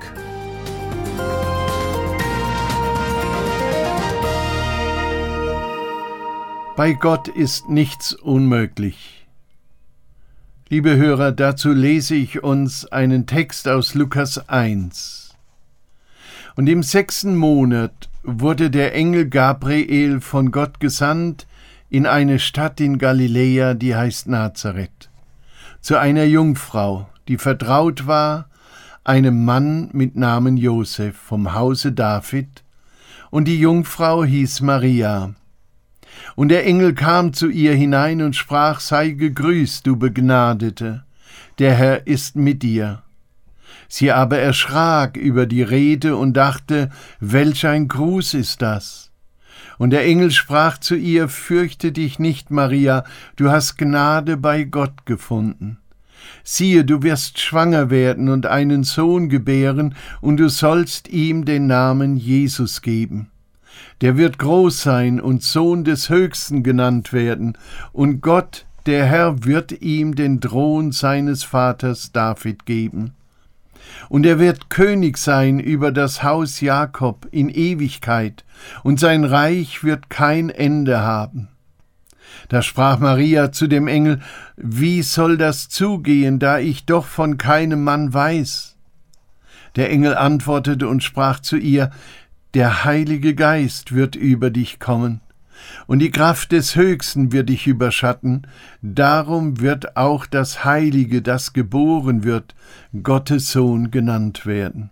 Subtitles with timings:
[6.75, 9.27] Bei Gott ist nichts unmöglich.
[10.71, 15.35] Liebe Hörer, dazu lese ich uns einen Text aus Lukas 1.
[16.57, 21.47] Und im sechsten Monat wurde der Engel Gabriel von Gott gesandt
[21.91, 25.11] in eine Stadt in Galiläa, die heißt Nazareth,
[25.83, 28.49] zu einer Jungfrau, die vertraut war,
[29.05, 32.65] einem Mann mit Namen Josef vom Hause David,
[33.31, 35.35] und die Jungfrau hieß Maria.
[36.37, 41.05] Und der Engel kam zu ihr hinein und sprach, Sei gegrüßt, du Begnadete,
[41.59, 43.03] der Herr ist mit dir.
[43.89, 49.11] Sie aber erschrak über die Rede und dachte, welch ein Gruß ist das?
[49.77, 53.05] Und der Engel sprach zu ihr, Fürchte dich nicht, Maria,
[53.37, 55.79] du hast Gnade bei Gott gefunden.
[56.45, 62.17] Siehe, du wirst schwanger werden und einen Sohn gebären, und du sollst ihm den Namen
[62.17, 63.29] Jesus geben
[64.01, 67.57] der wird groß sein und Sohn des Höchsten genannt werden,
[67.93, 73.15] und Gott, der Herr, wird ihm den Thron seines Vaters David geben.
[74.09, 78.45] Und er wird König sein über das Haus Jakob in Ewigkeit,
[78.83, 81.49] und sein Reich wird kein Ende haben.
[82.49, 84.21] Da sprach Maria zu dem Engel,
[84.57, 88.77] Wie soll das zugehen, da ich doch von keinem Mann weiß?
[89.77, 91.91] Der Engel antwortete und sprach zu ihr,
[92.55, 95.21] der Heilige Geist wird über dich kommen,
[95.87, 98.47] und die Kraft des Höchsten wird dich überschatten,
[98.83, 102.55] darum wird auch das Heilige, das geboren wird,
[103.03, 104.91] Gottes Sohn genannt werden.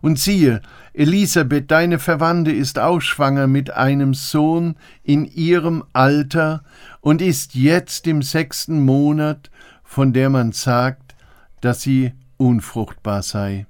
[0.00, 0.62] Und siehe,
[0.92, 6.64] Elisabeth, deine Verwandte, ist auch schwanger mit einem Sohn in ihrem Alter
[7.00, 9.50] und ist jetzt im sechsten Monat,
[9.84, 11.14] von der man sagt,
[11.60, 13.66] dass sie unfruchtbar sei.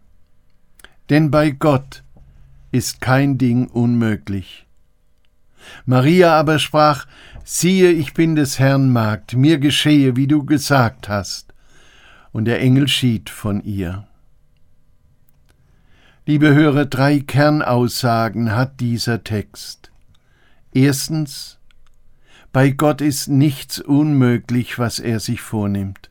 [1.11, 2.03] Denn bei Gott
[2.77, 4.67] ist kein Ding unmöglich.
[5.87, 7.07] Maria aber sprach,
[7.43, 11.55] siehe, ich bin des Herrn Magd, mir geschehe, wie du gesagt hast.
[12.33, 14.07] Und der Engel schied von ihr.
[16.27, 19.91] Liebe Hörer, drei Kernaussagen hat dieser Text.
[20.73, 21.59] Erstens,
[22.53, 26.11] bei Gott ist nichts unmöglich, was er sich vornimmt.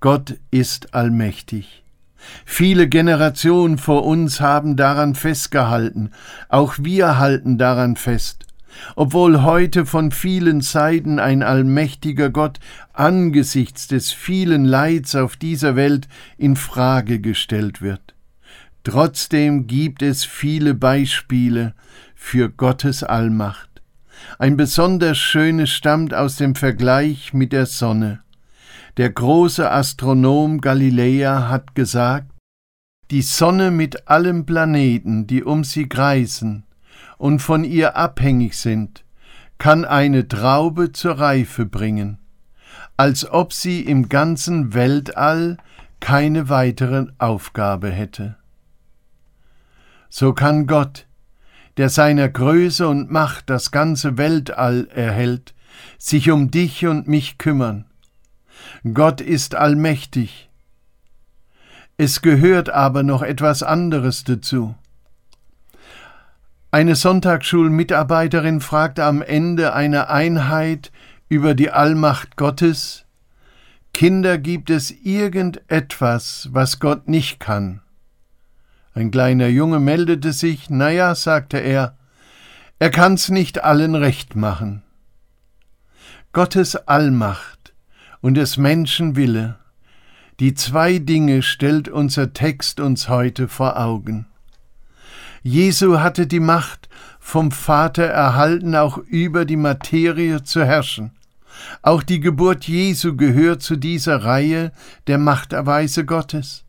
[0.00, 1.85] Gott ist allmächtig.
[2.44, 6.10] Viele Generationen vor uns haben daran festgehalten,
[6.48, 8.46] auch wir halten daran fest,
[8.94, 12.58] obwohl heute von vielen Seiten ein allmächtiger Gott
[12.92, 18.14] angesichts des vielen Leids auf dieser Welt in Frage gestellt wird.
[18.84, 21.74] Trotzdem gibt es viele Beispiele
[22.14, 23.82] für Gottes Allmacht.
[24.38, 28.20] Ein besonders schönes stammt aus dem Vergleich mit der Sonne.
[28.96, 32.30] Der große Astronom Galilea hat gesagt,
[33.10, 36.64] die Sonne mit allen Planeten, die um sie kreisen
[37.18, 39.04] und von ihr abhängig sind,
[39.58, 42.16] kann eine Traube zur Reife bringen,
[42.96, 45.58] als ob sie im ganzen Weltall
[46.00, 48.36] keine weitere Aufgabe hätte.
[50.08, 51.06] So kann Gott,
[51.76, 55.54] der seiner Größe und Macht das ganze Weltall erhält,
[55.98, 57.84] sich um dich und mich kümmern
[58.94, 60.48] Gott ist allmächtig.
[61.96, 64.74] Es gehört aber noch etwas anderes dazu.
[66.70, 70.92] Eine Sonntagsschulmitarbeiterin fragte am Ende einer Einheit
[71.28, 73.06] über die Allmacht Gottes
[73.96, 77.80] Kinder, gibt es irgendetwas, was Gott nicht kann?
[78.92, 81.96] Ein kleiner Junge meldete sich, na ja, sagte er,
[82.78, 84.82] er kann's nicht allen recht machen.
[86.32, 87.55] Gottes Allmacht
[88.26, 89.54] und des Menschen Wille.
[90.40, 94.26] Die zwei Dinge stellt unser Text uns heute vor Augen.
[95.44, 96.88] Jesu hatte die Macht
[97.20, 101.12] vom Vater erhalten, auch über die Materie zu herrschen.
[101.82, 104.72] Auch die Geburt Jesu gehört zu dieser Reihe
[105.06, 106.64] der Machterweise Gottes.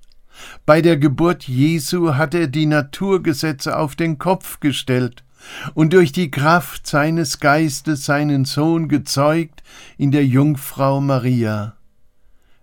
[0.67, 5.23] Bei der Geburt Jesu hat er die Naturgesetze auf den Kopf gestellt
[5.73, 9.63] und durch die Kraft seines Geistes seinen Sohn gezeugt
[9.97, 11.75] in der Jungfrau Maria.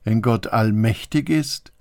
[0.04, 1.72] Wenn Gott allmächtig ist,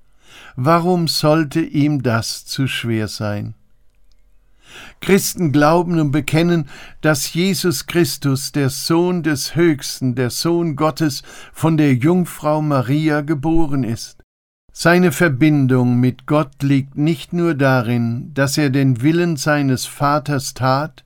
[0.56, 3.56] warum sollte ihm das zu schwer sein?
[5.02, 6.68] Christen glauben und bekennen,
[7.02, 11.22] dass Jesus Christus, der Sohn des Höchsten, der Sohn Gottes,
[11.52, 14.23] von der Jungfrau Maria geboren ist.
[14.76, 21.06] Seine Verbindung mit Gott liegt nicht nur darin, dass er den Willen seines Vaters tat,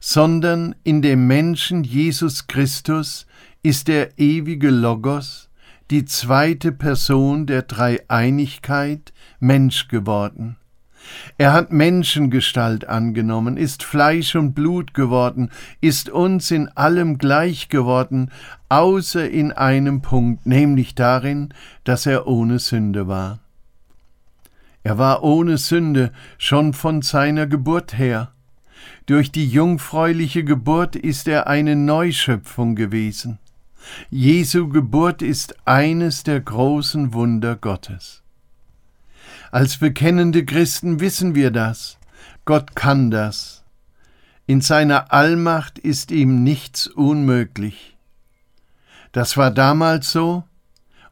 [0.00, 3.26] sondern in dem Menschen Jesus Christus
[3.62, 5.50] ist der ewige Logos,
[5.90, 10.56] die zweite Person der Dreieinigkeit, Mensch geworden.
[11.38, 15.50] Er hat Menschengestalt angenommen, ist Fleisch und Blut geworden,
[15.80, 18.30] ist uns in allem gleich geworden,
[18.68, 21.52] außer in einem Punkt, nämlich darin,
[21.84, 23.40] dass er ohne Sünde war.
[24.84, 28.32] Er war ohne Sünde schon von seiner Geburt her.
[29.06, 33.38] Durch die jungfräuliche Geburt ist er eine Neuschöpfung gewesen.
[34.10, 38.21] Jesu Geburt ist eines der großen Wunder Gottes.
[39.52, 41.98] Als bekennende Christen wissen wir das.
[42.46, 43.64] Gott kann das.
[44.46, 47.98] In seiner Allmacht ist ihm nichts unmöglich.
[49.12, 50.44] Das war damals so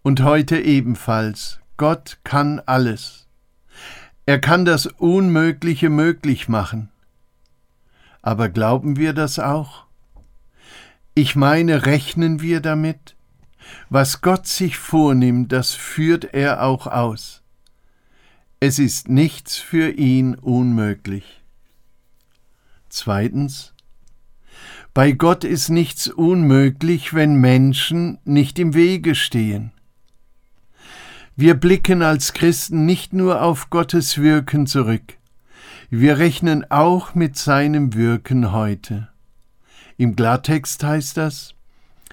[0.00, 1.60] und heute ebenfalls.
[1.76, 3.28] Gott kann alles.
[4.24, 6.88] Er kann das Unmögliche möglich machen.
[8.22, 9.84] Aber glauben wir das auch?
[11.12, 13.16] Ich meine, rechnen wir damit?
[13.90, 17.39] Was Gott sich vornimmt, das führt er auch aus.
[18.62, 21.42] Es ist nichts für ihn unmöglich.
[22.90, 23.72] Zweitens,
[24.92, 29.72] bei Gott ist nichts unmöglich, wenn Menschen nicht im Wege stehen.
[31.36, 35.16] Wir blicken als Christen nicht nur auf Gottes Wirken zurück,
[35.88, 39.08] wir rechnen auch mit seinem Wirken heute.
[39.96, 41.54] Im Klartext heißt das,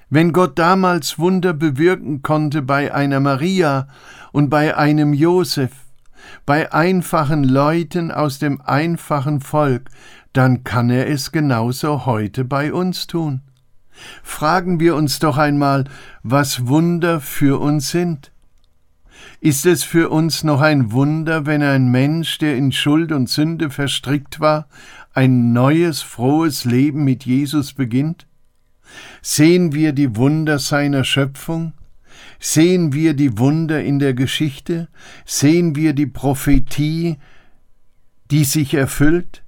[0.08, 3.86] wenn Gott damals Wunder bewirken konnte bei einer Maria
[4.32, 5.72] und bei einem Josef,
[6.46, 9.90] bei einfachen Leuten aus dem einfachen Volk,
[10.32, 13.42] dann kann er es genauso heute bei uns tun.
[14.22, 15.84] Fragen wir uns doch einmal,
[16.22, 18.32] was Wunder für uns sind.
[19.40, 23.70] Ist es für uns noch ein Wunder, wenn ein Mensch, der in Schuld und Sünde
[23.70, 24.68] verstrickt war,
[25.12, 28.26] ein neues, frohes Leben mit Jesus beginnt?
[29.22, 31.72] Sehen wir die Wunder seiner Schöpfung?
[32.40, 34.88] Sehen wir die Wunder in der Geschichte?
[35.24, 37.18] Sehen wir die Prophetie,
[38.30, 39.42] die sich erfüllt?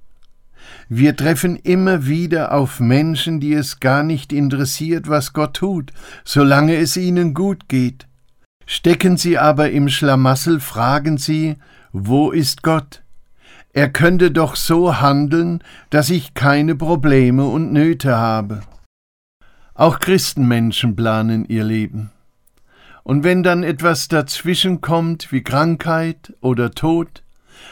[0.89, 5.93] Wir treffen immer wieder auf Menschen, die es gar nicht interessiert, was Gott tut,
[6.25, 8.07] solange es ihnen gut geht.
[8.65, 11.57] Stecken sie aber im Schlamassel, fragen sie,
[11.91, 13.03] wo ist Gott?
[13.73, 18.61] Er könnte doch so handeln, dass ich keine Probleme und Nöte habe.
[19.73, 22.11] Auch Christenmenschen planen ihr Leben.
[23.03, 27.23] Und wenn dann etwas dazwischen kommt, wie Krankheit oder Tod,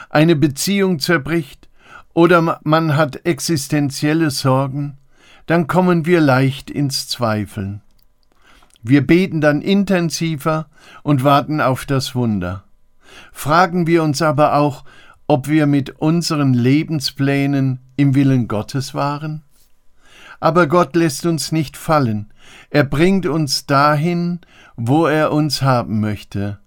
[0.09, 1.69] eine Beziehung zerbricht
[2.13, 4.97] oder man hat existenzielle Sorgen,
[5.45, 7.81] dann kommen wir leicht ins Zweifeln.
[8.81, 10.67] Wir beten dann intensiver
[11.03, 12.63] und warten auf das Wunder.
[13.31, 14.83] Fragen wir uns aber auch,
[15.27, 19.43] ob wir mit unseren Lebensplänen im Willen Gottes waren?
[20.39, 22.31] Aber Gott lässt uns nicht fallen,
[22.69, 24.39] er bringt uns dahin,
[24.75, 26.59] wo er uns haben möchte.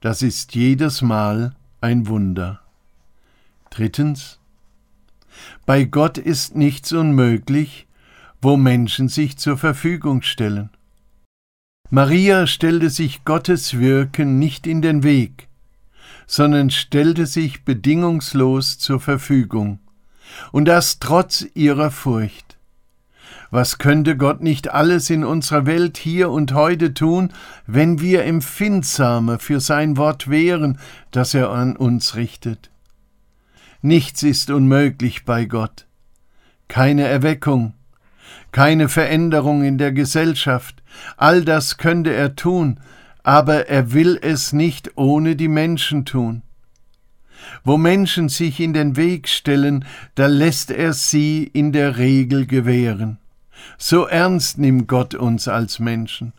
[0.00, 2.60] Das ist jedes Mal ein Wunder.
[3.70, 4.38] Drittens.
[5.66, 7.86] Bei Gott ist nichts unmöglich,
[8.40, 10.70] wo Menschen sich zur Verfügung stellen.
[11.90, 15.48] Maria stellte sich Gottes Wirken nicht in den Weg,
[16.26, 19.80] sondern stellte sich bedingungslos zur Verfügung,
[20.52, 22.57] und das trotz ihrer Furcht.
[23.50, 27.32] Was könnte Gott nicht alles in unserer Welt hier und heute tun,
[27.66, 30.78] wenn wir empfindsamer für sein Wort wären,
[31.12, 32.70] das er an uns richtet?
[33.80, 35.86] Nichts ist unmöglich bei Gott.
[36.68, 37.72] Keine Erweckung,
[38.52, 40.82] keine Veränderung in der Gesellschaft,
[41.16, 42.80] all das könnte er tun,
[43.22, 46.42] aber er will es nicht ohne die Menschen tun.
[47.64, 49.86] Wo Menschen sich in den Weg stellen,
[50.16, 53.18] da lässt er sie in der Regel gewähren.
[53.76, 56.32] So ernst nimmt Gott uns als Menschen.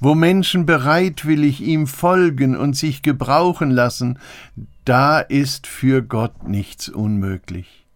[0.00, 4.18] Wo Menschen bereitwillig ihm folgen und sich gebrauchen lassen,
[4.84, 7.86] da ist für Gott nichts unmöglich.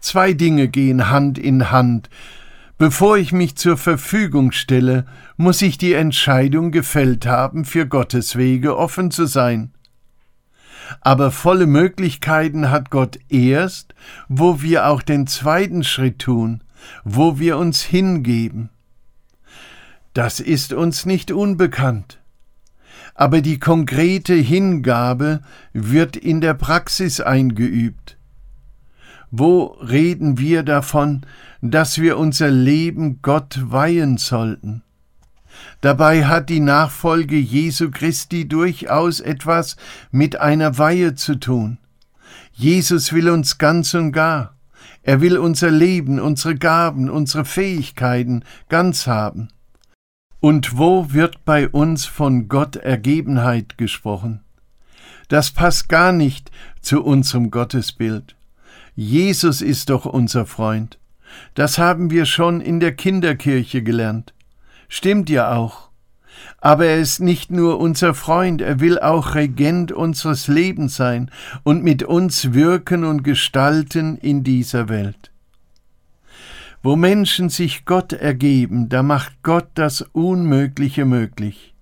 [0.00, 2.08] Zwei Dinge gehen Hand in Hand.
[2.78, 5.06] Bevor ich mich zur Verfügung stelle,
[5.36, 9.72] muss ich die Entscheidung gefällt haben, für Gottes Wege offen zu sein.
[11.00, 13.94] Aber volle Möglichkeiten hat Gott erst,
[14.28, 16.62] wo wir auch den zweiten Schritt tun,
[17.04, 18.70] wo wir uns hingeben.
[20.14, 22.18] Das ist uns nicht unbekannt.
[23.14, 25.40] Aber die konkrete Hingabe
[25.72, 28.16] wird in der Praxis eingeübt.
[29.30, 31.22] Wo reden wir davon,
[31.60, 34.82] dass wir unser Leben Gott weihen sollten?
[35.80, 39.76] Dabei hat die Nachfolge Jesu Christi durchaus etwas
[40.10, 41.78] mit einer Weihe zu tun.
[42.52, 44.55] Jesus will uns ganz und gar.
[45.02, 49.48] Er will unser Leben, unsere Gaben, unsere Fähigkeiten ganz haben.
[50.40, 54.40] Und wo wird bei uns von Gott Ergebenheit gesprochen?
[55.28, 58.36] Das passt gar nicht zu unserem Gottesbild.
[58.94, 60.98] Jesus ist doch unser Freund.
[61.54, 64.34] Das haben wir schon in der Kinderkirche gelernt.
[64.88, 65.90] Stimmt ja auch.
[66.60, 71.30] Aber er ist nicht nur unser Freund, er will auch Regent unseres Lebens sein
[71.62, 75.30] und mit uns wirken und gestalten in dieser Welt.
[76.82, 81.74] Wo Menschen sich Gott ergeben, da macht Gott das Unmögliche möglich.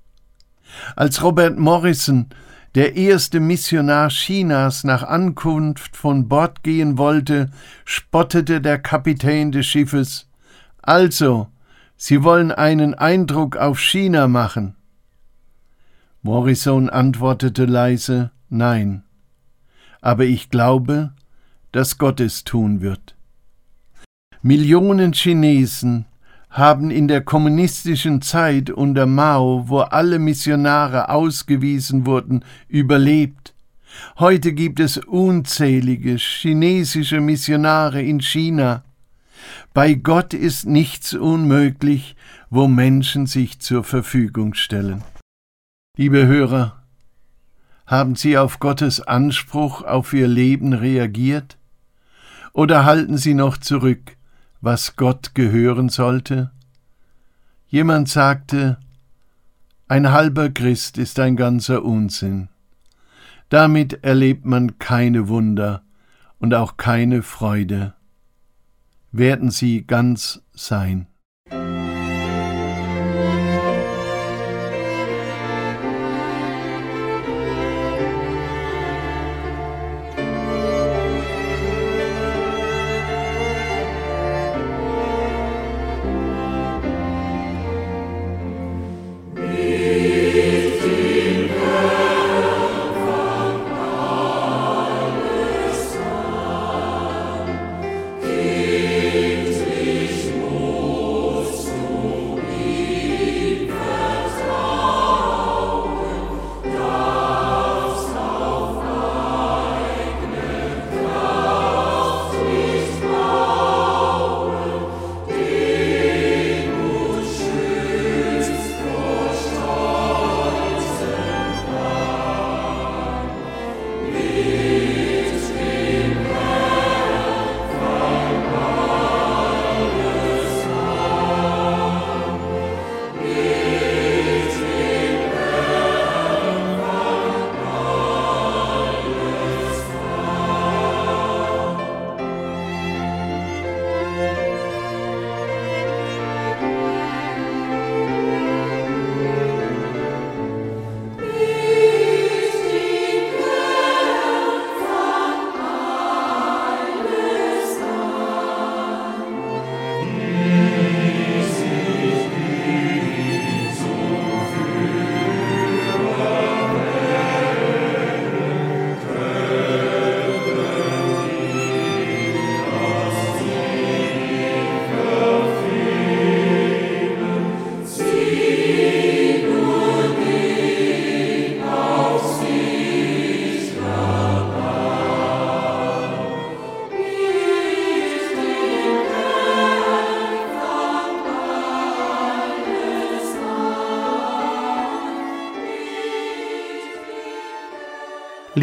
[0.96, 2.26] Als Robert Morrison,
[2.74, 7.50] der erste Missionar Chinas, nach Ankunft von Bord gehen wollte,
[7.84, 10.28] spottete der Kapitän des Schiffes
[10.82, 11.48] Also,
[11.96, 14.76] Sie wollen einen Eindruck auf China machen.
[16.22, 19.02] Morrison antwortete leise Nein,
[20.00, 21.12] aber ich glaube,
[21.72, 23.16] dass Gott es tun wird.
[24.42, 26.06] Millionen Chinesen
[26.50, 33.54] haben in der kommunistischen Zeit unter Mao, wo alle Missionare ausgewiesen wurden, überlebt.
[34.18, 38.84] Heute gibt es unzählige chinesische Missionare in China.
[39.72, 42.16] Bei Gott ist nichts unmöglich,
[42.50, 45.02] wo Menschen sich zur Verfügung stellen.
[45.96, 46.82] Liebe Hörer,
[47.86, 51.58] haben Sie auf Gottes Anspruch auf Ihr Leben reagiert?
[52.52, 54.16] Oder halten Sie noch zurück,
[54.60, 56.50] was Gott gehören sollte?
[57.68, 58.78] Jemand sagte,
[59.88, 62.48] ein halber Christ ist ein ganzer Unsinn.
[63.48, 65.82] Damit erlebt man keine Wunder
[66.38, 67.94] und auch keine Freude
[69.16, 71.06] werden sie ganz sein.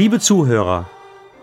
[0.02, 0.90] Liebe Zuhörer,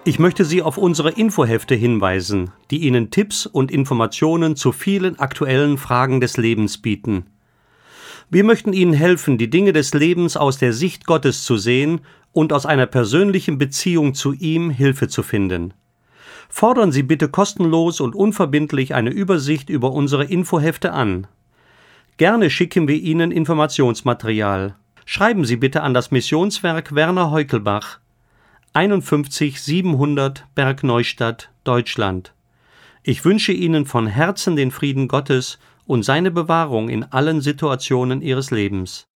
[0.02, 5.78] ich möchte Sie auf unsere Infohefte hinweisen, die Ihnen Tipps und Informationen zu vielen aktuellen
[5.78, 7.26] Fragen des Lebens bieten.
[8.30, 12.00] Wir möchten Ihnen helfen, die Dinge des Lebens aus der Sicht Gottes zu sehen
[12.32, 15.72] und aus einer persönlichen Beziehung zu ihm Hilfe zu finden.
[16.48, 21.28] Fordern Sie bitte kostenlos und unverbindlich eine Übersicht über unsere Infohefte an.
[22.16, 24.74] Gerne schicken wir Ihnen Informationsmaterial.
[25.04, 28.00] Schreiben Sie bitte an das Missionswerk Werner Heukelbach
[28.78, 32.32] 51 700 Bergneustadt, Deutschland.
[33.02, 38.52] Ich wünsche Ihnen von Herzen den Frieden Gottes und seine Bewahrung in allen Situationen Ihres
[38.52, 39.07] Lebens.